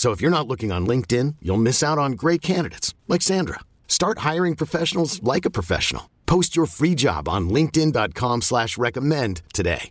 [0.00, 3.60] So if you're not looking on LinkedIn, you'll miss out on great candidates like Sandra.
[3.86, 6.08] Start hiring professionals like a professional.
[6.24, 9.90] Post your free job on LinkedIn.com slash recommend today.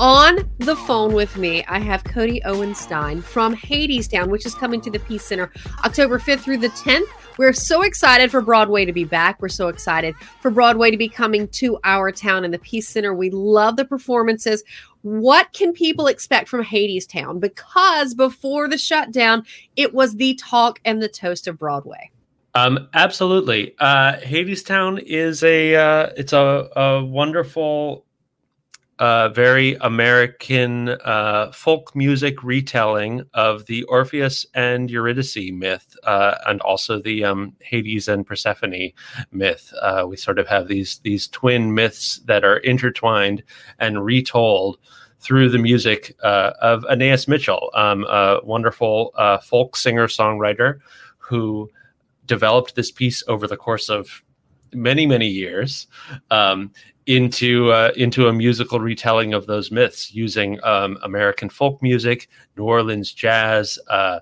[0.00, 4.80] On the phone with me, I have Cody Owen Stein from Hadestown, which is coming
[4.80, 5.52] to the Peace Center
[5.84, 7.06] October 5th through the 10th.
[7.36, 9.42] We're so excited for Broadway to be back.
[9.42, 13.12] We're so excited for Broadway to be coming to our town in the Peace Center.
[13.12, 14.62] We love the performances.
[15.02, 17.40] What can people expect from Hadestown?
[17.40, 22.12] Because before the shutdown, it was the talk and the toast of Broadway.
[22.54, 23.74] Um, absolutely.
[23.80, 28.03] Uh, Hadestown is a uh, it's a, a wonderful
[28.98, 36.60] uh, very American uh, folk music retelling of the Orpheus and Eurydice myth, uh, and
[36.60, 38.92] also the um, Hades and Persephone
[39.32, 39.72] myth.
[39.80, 43.42] Uh, we sort of have these these twin myths that are intertwined
[43.78, 44.78] and retold
[45.18, 50.80] through the music uh, of Anais Mitchell, um, a wonderful uh, folk singer songwriter
[51.18, 51.70] who
[52.26, 54.22] developed this piece over the course of
[54.72, 55.86] many many years
[56.30, 56.72] um,
[57.06, 62.64] into uh, into a musical retelling of those myths using um, American folk music, New
[62.64, 64.20] Orleans jazz, uh,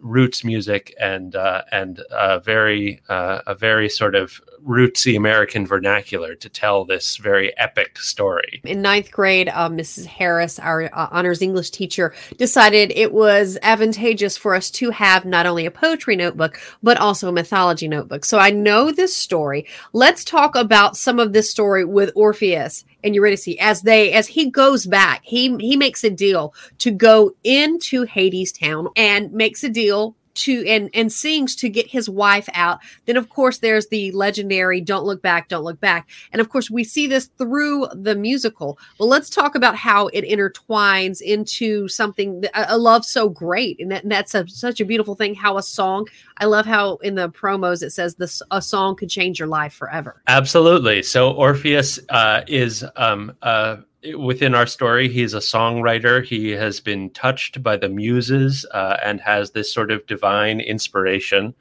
[0.00, 6.34] roots music, and uh, and a very uh, a very sort of rootsy American vernacular
[6.34, 8.60] to tell this very epic story.
[8.64, 10.06] In ninth grade, uh, Mrs.
[10.06, 15.46] Harris, our uh, honors English teacher, decided it was advantageous for us to have not
[15.46, 18.24] only a poetry notebook, but also a mythology notebook.
[18.24, 19.66] So I know this story.
[19.92, 24.50] Let's talk about some of this story with Orpheus and Eurydice as they as he
[24.50, 25.20] goes back.
[25.24, 30.90] He he makes a deal to go into Hadestown and makes a deal to and
[30.94, 32.78] and sings to get his wife out.
[33.06, 36.08] Then of course there's the legendary don't look back don't look back.
[36.32, 38.78] And of course we see this through the musical.
[38.98, 43.80] Well let's talk about how it intertwines into something a love so great.
[43.80, 46.06] And, that, and that's a, such a beautiful thing how a song
[46.38, 49.72] i love how in the promos it says this a song could change your life
[49.72, 50.22] forever.
[50.26, 51.02] Absolutely.
[51.02, 53.78] So orpheus uh, is um, uh,
[54.14, 56.24] within our story, he's a songwriter.
[56.24, 61.54] He has been touched by the muses uh, and has this sort of divine inspiration.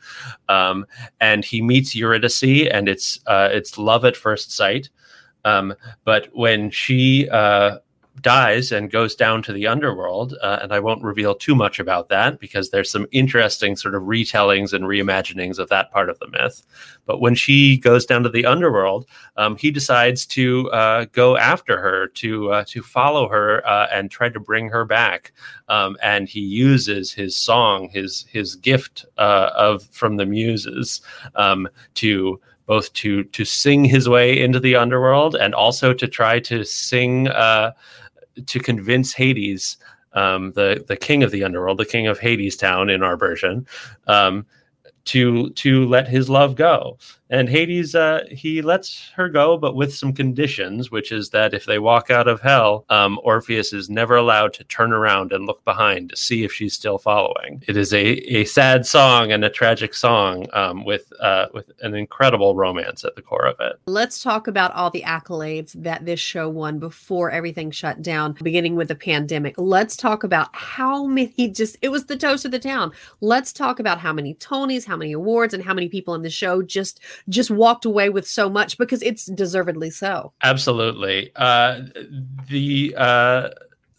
[0.50, 0.85] Um,
[1.19, 4.89] and he meets Eurydice, and it's uh, it's love at first sight.
[5.45, 7.78] Um, but when she uh,
[8.25, 10.34] dies and goes down to the underworld.
[10.41, 14.02] Uh, and I won't reveal too much about that because there's some interesting sort of
[14.02, 16.63] retellings and reimaginings of that part of the myth.
[17.06, 19.06] But when she goes down to the underworld,
[19.38, 24.09] um, he decides to uh, go after her, to uh, to follow her uh, and
[24.09, 25.31] try to bring her back.
[25.69, 31.03] Um, and he uses his song, his his gift uh, of from the muses,
[31.36, 36.40] um, to both to to sing his way into the underworld and also to try
[36.40, 37.72] to sing uh,
[38.46, 39.78] to convince Hades,
[40.13, 43.68] um, the the king of the underworld, the king of Hadestown in our version,
[44.07, 44.46] um,
[45.06, 46.97] to to let his love go.
[47.30, 51.66] And Hades, uh, he lets her go, but with some conditions, which is that if
[51.66, 55.63] they walk out of hell, um, Orpheus is never allowed to turn around and look
[55.66, 57.63] behind to see if she's still following.
[57.68, 58.06] It is a,
[58.36, 63.16] a sad song and a tragic song um, with uh, with an incredible romance at
[63.16, 63.80] the core of it.
[63.88, 68.75] Let's talk about all the accolades that this show won before everything shut down, beginning
[68.75, 69.56] with the pandemic.
[69.57, 72.92] Let's talk about how many just it was the toast of the town.
[73.21, 76.30] Let's talk about how many Tonys, how many awards, and how many people in the
[76.30, 80.33] show just just walked away with so much because it's deservedly so.
[80.41, 81.31] Absolutely.
[81.35, 81.81] Uh,
[82.50, 83.50] the uh,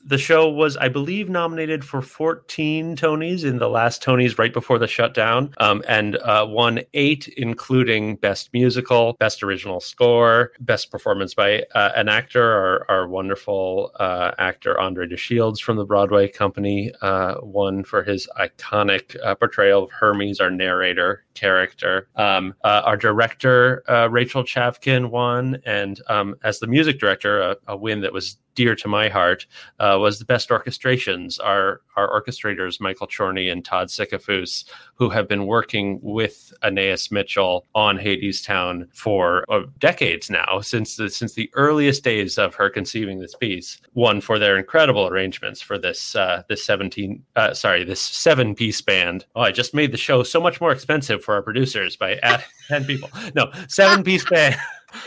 [0.06, 4.78] the show was, I believe, nominated for 14 Tonys in the last Tonys right before
[4.78, 11.34] the shutdown, um, and uh, won eight, including Best Musical, Best Original Score, Best Performance
[11.34, 12.40] by uh, an Actor.
[12.40, 18.04] Our, our wonderful uh, actor Andre de Shields from the Broadway Company uh, won for
[18.04, 22.08] his iconic uh, portrayal of Hermes, our narrator character.
[22.16, 27.76] Um, uh, our director Rachel Chavkin won, and um, as the music director, a, a
[27.76, 29.46] win that was dear to my heart
[29.80, 31.38] uh, was the best orchestrations.
[31.44, 37.66] Our our orchestrators, Michael Chorney and Todd Sickafoose, who have been working with Anais Mitchell
[37.74, 43.20] on Hadestown for uh, decades now, since the since the earliest days of her conceiving
[43.20, 43.78] this piece.
[43.94, 48.80] won for their incredible arrangements for this uh, this seventeen uh, sorry this seven piece
[48.80, 49.26] band.
[49.34, 52.46] Oh, I just made the show so much more expensive for our producers by adding
[52.68, 53.10] ten people.
[53.34, 54.56] No, seven piece band.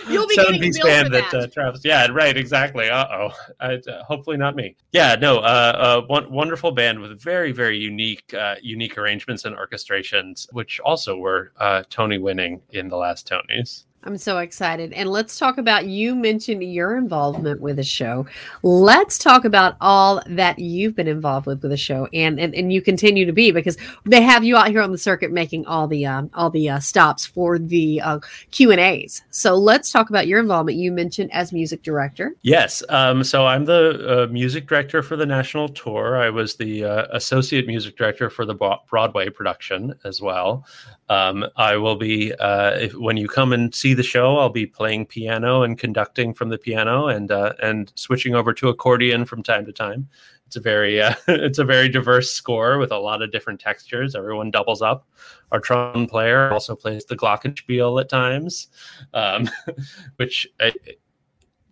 [0.08, 1.82] You'll be seven piece band that, that uh, Travis.
[1.84, 2.90] Yeah, right, exactly.
[2.90, 3.30] Uh oh.
[3.60, 4.76] Uh, hopefully not me.
[4.92, 5.38] Yeah, no.
[5.38, 10.80] Uh, uh, one wonderful band with very very unique uh, unique arrangements and orchestrations, which
[10.82, 13.86] also were uh, Tony winning in the last Tonys.
[14.04, 14.94] I'm so excited.
[14.94, 18.26] And let's talk about you mentioned your involvement with the show.
[18.64, 22.72] Let's talk about all that you've been involved with with the show and and, and
[22.72, 25.88] you continue to be because they have you out here on the circuit making all
[25.88, 28.20] the um, all the uh, stops for the uh,
[28.52, 29.22] Q&As.
[29.32, 30.78] So let's talk about your involvement.
[30.78, 32.36] You mentioned as music director.
[32.42, 32.82] Yes.
[32.90, 36.18] Um, so I'm the uh, music director for the national tour.
[36.18, 38.56] I was the uh, associate music director for the
[38.90, 40.66] Broadway production as well.
[41.10, 44.38] Um, I will be uh, if, when you come and see the show.
[44.38, 48.70] I'll be playing piano and conducting from the piano, and uh, and switching over to
[48.70, 50.08] accordion from time to time.
[50.48, 54.16] It's a very uh, it's a very diverse score with a lot of different textures.
[54.16, 55.08] Everyone doubles up.
[55.52, 58.68] Our trombone player also plays the glockenspiel at times,
[59.14, 59.50] um,
[60.18, 60.48] which.
[60.60, 60.74] I,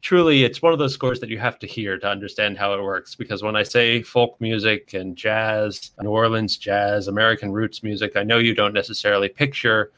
[0.02, 2.81] truly it's one of those scores that you have to hear to understand how it
[2.81, 8.16] works because when i say folk music and jazz new orleans jazz american roots music
[8.16, 9.92] i know you don't necessarily picture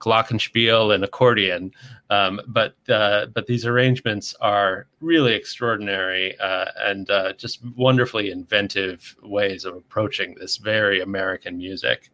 [0.00, 1.70] glockenspiel and accordion
[2.10, 9.16] um, but uh, but these arrangements are really extraordinary uh, and uh, just wonderfully inventive
[9.22, 12.10] ways of approaching this very american music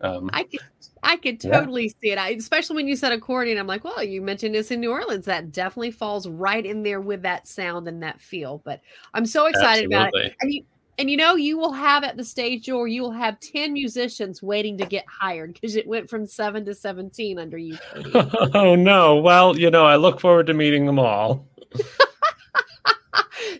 [0.00, 0.60] um, I could,
[1.02, 1.92] I could totally yeah.
[2.02, 2.18] see it.
[2.18, 5.24] I, especially when you said accordion, I'm like, well, you mentioned this in New Orleans.
[5.24, 8.60] That definitely falls right in there with that sound and that feel.
[8.64, 8.80] But
[9.14, 9.96] I'm so excited Absolutely.
[9.96, 10.36] about it.
[10.40, 10.64] And you,
[10.98, 14.42] and you know, you will have at the stage door, you will have 10 musicians
[14.42, 17.76] waiting to get hired because it went from seven to 17 under you.
[18.54, 19.16] oh, no.
[19.16, 21.46] Well, you know, I look forward to meeting them all.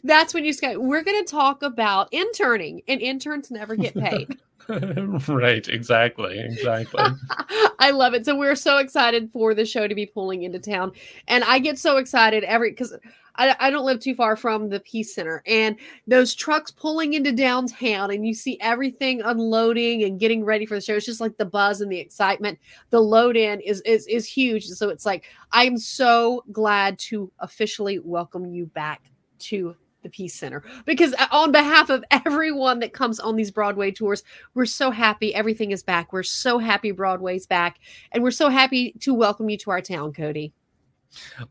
[0.05, 4.39] That's when you say, we're going to talk about interning, and interns never get paid.
[5.29, 7.05] right, exactly, exactly.
[7.79, 8.25] I love it.
[8.25, 10.93] So we're so excited for the show to be pulling into town,
[11.29, 12.97] and I get so excited every because
[13.37, 15.77] I, I don't live too far from the Peace Center, and
[16.07, 20.81] those trucks pulling into downtown, and you see everything unloading and getting ready for the
[20.81, 20.95] show.
[20.95, 22.59] It's just like the buzz and the excitement.
[22.91, 24.67] The load in is is is huge.
[24.67, 30.63] So it's like I'm so glad to officially welcome you back to the Peace Center
[30.85, 34.23] because uh, on behalf of everyone that comes on these Broadway tours,
[34.55, 36.13] we're so happy everything is back.
[36.13, 37.79] We're so happy Broadway's back,
[38.13, 40.53] and we're so happy to welcome you to our town, Cody.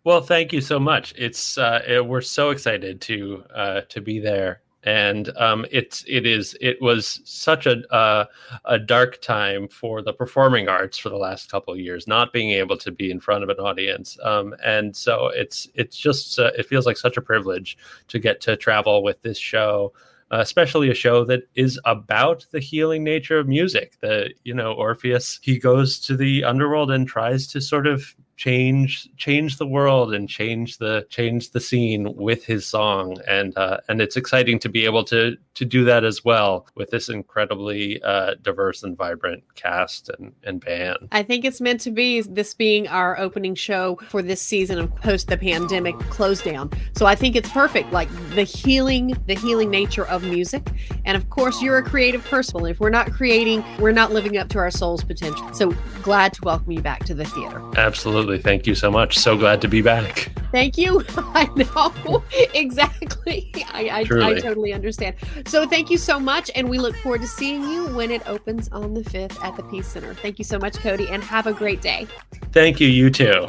[0.04, 1.14] Well, thank you so much.
[1.18, 6.26] It's uh, it, we're so excited to uh, to be there and um, it's it
[6.26, 8.26] is it was such a uh,
[8.66, 12.52] a dark time for the performing arts for the last couple of years, not being
[12.52, 16.52] able to be in front of an audience, um, and so it's it's just uh,
[16.58, 17.78] it feels like such a privilege
[18.08, 19.92] to get to travel with this show.
[20.32, 23.94] Uh, especially a show that is about the healing nature of music.
[24.02, 29.08] The you know Orpheus he goes to the underworld and tries to sort of change
[29.16, 34.02] change the world and change the change the scene with his song and uh, and
[34.02, 38.36] it's exciting to be able to to do that as well with this incredibly uh,
[38.42, 40.98] diverse and vibrant cast and, and band.
[41.14, 44.94] I think it's meant to be this being our opening show for this season of
[44.98, 46.72] post the pandemic close down.
[46.94, 50.68] So I think it's perfect like the healing the healing nature of music
[51.06, 54.50] and of course you're a creative person if we're not creating we're not living up
[54.50, 55.54] to our soul's potential.
[55.54, 55.74] So
[56.04, 57.62] glad to welcome you back to the theater.
[57.78, 58.44] Absolutely Absolutely.
[58.44, 59.20] Thank you so much.
[59.20, 60.32] So glad to be back.
[60.52, 61.04] Thank you.
[61.18, 62.24] I know
[62.56, 63.52] exactly.
[63.72, 65.16] I, I, I, totally understand.
[65.46, 66.50] So thank you so much.
[66.56, 69.62] And we look forward to seeing you when it opens on the 5th at the
[69.64, 70.16] Peace Center.
[70.16, 72.08] Thank you so much, Cody, and have a great day.
[72.52, 72.88] Thank you.
[72.88, 73.46] You too.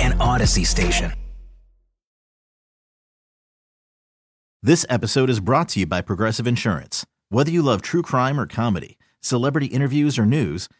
[0.00, 1.12] An Odyssey station.
[4.62, 7.04] This episode is brought to you by Progressive Insurance.
[7.28, 10.70] Whether you love true crime or comedy, celebrity interviews or news,